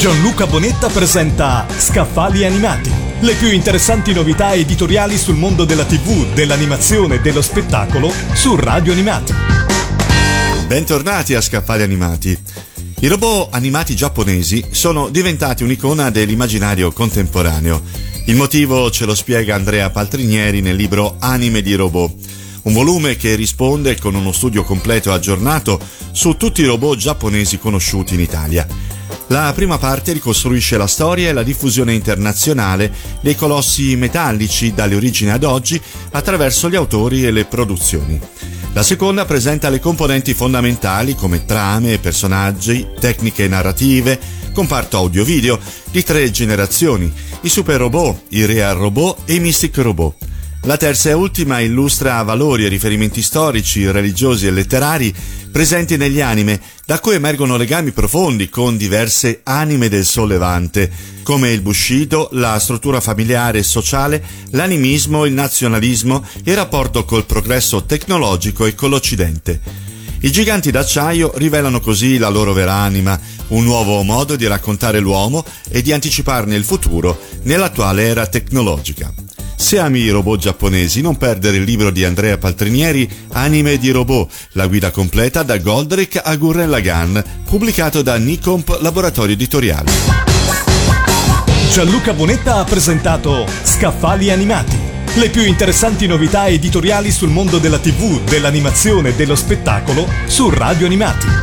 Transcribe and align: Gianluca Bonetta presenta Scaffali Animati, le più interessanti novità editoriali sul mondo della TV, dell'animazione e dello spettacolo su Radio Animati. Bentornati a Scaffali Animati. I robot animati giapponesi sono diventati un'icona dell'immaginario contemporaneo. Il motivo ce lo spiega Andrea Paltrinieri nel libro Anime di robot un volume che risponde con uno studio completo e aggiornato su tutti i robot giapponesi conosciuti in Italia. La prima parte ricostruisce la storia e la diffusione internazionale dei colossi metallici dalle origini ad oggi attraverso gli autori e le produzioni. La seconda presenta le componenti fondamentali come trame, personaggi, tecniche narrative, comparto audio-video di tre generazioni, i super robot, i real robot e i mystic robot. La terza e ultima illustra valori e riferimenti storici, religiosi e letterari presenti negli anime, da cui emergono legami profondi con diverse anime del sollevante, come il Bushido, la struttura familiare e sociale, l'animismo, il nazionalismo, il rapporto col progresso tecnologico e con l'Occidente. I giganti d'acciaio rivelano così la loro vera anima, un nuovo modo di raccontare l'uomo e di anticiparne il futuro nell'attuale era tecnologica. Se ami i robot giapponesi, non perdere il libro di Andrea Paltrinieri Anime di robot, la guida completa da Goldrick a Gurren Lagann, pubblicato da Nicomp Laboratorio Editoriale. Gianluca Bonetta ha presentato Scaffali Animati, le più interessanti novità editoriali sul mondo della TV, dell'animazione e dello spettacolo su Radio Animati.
Gianluca 0.00 0.46
Bonetta 0.46 0.88
presenta 0.88 1.66
Scaffali 1.76 2.46
Animati, 2.46 2.90
le 3.20 3.34
più 3.34 3.52
interessanti 3.52 4.14
novità 4.14 4.54
editoriali 4.54 5.18
sul 5.18 5.34
mondo 5.34 5.66
della 5.66 5.84
TV, 5.84 6.32
dell'animazione 6.32 7.16
e 7.16 7.20
dello 7.20 7.42
spettacolo 7.42 8.10
su 8.32 8.56
Radio 8.56 8.92
Animati. 8.92 9.34
Bentornati 10.66 11.34
a 11.34 11.42
Scaffali 11.42 11.82
Animati. 11.82 12.34
I 13.00 13.06
robot 13.08 13.52
animati 13.52 13.94
giapponesi 13.94 14.64
sono 14.70 15.10
diventati 15.10 15.64
un'icona 15.64 16.08
dell'immaginario 16.08 16.92
contemporaneo. 16.92 17.82
Il 18.24 18.36
motivo 18.36 18.90
ce 18.90 19.04
lo 19.04 19.14
spiega 19.14 19.54
Andrea 19.54 19.90
Paltrinieri 19.90 20.62
nel 20.62 20.76
libro 20.76 21.16
Anime 21.18 21.60
di 21.60 21.74
robot 21.74 22.14
un 22.62 22.72
volume 22.72 23.16
che 23.16 23.34
risponde 23.34 23.98
con 23.98 24.14
uno 24.14 24.32
studio 24.32 24.64
completo 24.64 25.10
e 25.10 25.14
aggiornato 25.14 25.78
su 26.12 26.38
tutti 26.38 26.62
i 26.62 26.66
robot 26.66 26.96
giapponesi 26.96 27.58
conosciuti 27.58 28.14
in 28.14 28.20
Italia. 28.20 28.66
La 29.30 29.52
prima 29.54 29.78
parte 29.78 30.12
ricostruisce 30.12 30.76
la 30.76 30.88
storia 30.88 31.28
e 31.28 31.32
la 31.32 31.44
diffusione 31.44 31.94
internazionale 31.94 32.92
dei 33.20 33.36
colossi 33.36 33.94
metallici 33.94 34.74
dalle 34.74 34.96
origini 34.96 35.30
ad 35.30 35.44
oggi 35.44 35.80
attraverso 36.10 36.68
gli 36.68 36.74
autori 36.74 37.24
e 37.24 37.30
le 37.30 37.44
produzioni. 37.44 38.20
La 38.72 38.82
seconda 38.82 39.24
presenta 39.26 39.68
le 39.68 39.78
componenti 39.78 40.34
fondamentali 40.34 41.14
come 41.14 41.44
trame, 41.44 41.98
personaggi, 41.98 42.88
tecniche 42.98 43.46
narrative, 43.46 44.18
comparto 44.52 44.96
audio-video 44.96 45.60
di 45.92 46.02
tre 46.02 46.28
generazioni, 46.32 47.12
i 47.42 47.48
super 47.48 47.78
robot, 47.78 48.22
i 48.30 48.44
real 48.44 48.76
robot 48.76 49.18
e 49.26 49.34
i 49.34 49.40
mystic 49.40 49.76
robot. 49.76 50.29
La 50.64 50.76
terza 50.76 51.08
e 51.08 51.14
ultima 51.14 51.60
illustra 51.60 52.22
valori 52.22 52.66
e 52.66 52.68
riferimenti 52.68 53.22
storici, 53.22 53.90
religiosi 53.90 54.46
e 54.46 54.50
letterari 54.50 55.12
presenti 55.50 55.96
negli 55.96 56.20
anime, 56.20 56.60
da 56.84 57.00
cui 57.00 57.14
emergono 57.14 57.56
legami 57.56 57.92
profondi 57.92 58.50
con 58.50 58.76
diverse 58.76 59.40
anime 59.44 59.88
del 59.88 60.04
sollevante, 60.04 60.90
come 61.22 61.50
il 61.50 61.62
Bushido, 61.62 62.28
la 62.32 62.58
struttura 62.58 63.00
familiare 63.00 63.60
e 63.60 63.62
sociale, 63.62 64.22
l'animismo, 64.50 65.24
il 65.24 65.32
nazionalismo, 65.32 66.22
il 66.44 66.54
rapporto 66.54 67.06
col 67.06 67.24
progresso 67.24 67.84
tecnologico 67.84 68.66
e 68.66 68.74
con 68.74 68.90
l'Occidente. 68.90 69.60
I 70.20 70.30
giganti 70.30 70.70
d'acciaio 70.70 71.32
rivelano 71.36 71.80
così 71.80 72.18
la 72.18 72.28
loro 72.28 72.52
vera 72.52 72.74
anima, 72.74 73.18
un 73.48 73.64
nuovo 73.64 74.02
modo 74.02 74.36
di 74.36 74.46
raccontare 74.46 75.00
l'uomo 75.00 75.42
e 75.70 75.80
di 75.80 75.92
anticiparne 75.92 76.54
il 76.54 76.64
futuro 76.64 77.18
nell'attuale 77.44 78.04
era 78.04 78.26
tecnologica. 78.26 79.29
Se 79.60 79.78
ami 79.78 80.00
i 80.00 80.08
robot 80.08 80.40
giapponesi, 80.40 81.02
non 81.02 81.18
perdere 81.18 81.58
il 81.58 81.64
libro 81.64 81.90
di 81.90 82.02
Andrea 82.02 82.38
Paltrinieri 82.38 83.08
Anime 83.32 83.76
di 83.76 83.90
robot, 83.90 84.32
la 84.52 84.66
guida 84.66 84.90
completa 84.90 85.42
da 85.42 85.58
Goldrick 85.58 86.18
a 86.24 86.34
Gurren 86.36 86.70
Lagann, 86.70 87.18
pubblicato 87.44 88.00
da 88.00 88.16
Nicomp 88.16 88.78
Laboratorio 88.80 89.34
Editoriale. 89.34 89.92
Gianluca 91.70 92.14
Bonetta 92.14 92.56
ha 92.56 92.64
presentato 92.64 93.46
Scaffali 93.62 94.30
Animati, 94.30 94.78
le 95.16 95.28
più 95.28 95.42
interessanti 95.42 96.06
novità 96.06 96.48
editoriali 96.48 97.12
sul 97.12 97.28
mondo 97.28 97.58
della 97.58 97.78
TV, 97.78 98.18
dell'animazione 98.22 99.10
e 99.10 99.14
dello 99.14 99.36
spettacolo 99.36 100.08
su 100.24 100.48
Radio 100.48 100.86
Animati. 100.86 101.39